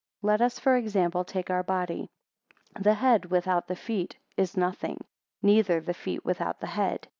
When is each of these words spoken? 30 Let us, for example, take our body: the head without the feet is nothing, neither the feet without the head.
30 0.23 0.27
Let 0.29 0.41
us, 0.41 0.57
for 0.57 0.75
example, 0.75 1.23
take 1.23 1.51
our 1.51 1.61
body: 1.61 2.09
the 2.79 2.95
head 2.95 3.25
without 3.25 3.67
the 3.67 3.75
feet 3.75 4.17
is 4.35 4.57
nothing, 4.57 5.05
neither 5.43 5.79
the 5.79 5.93
feet 5.93 6.25
without 6.25 6.59
the 6.59 6.65
head. 6.73 7.07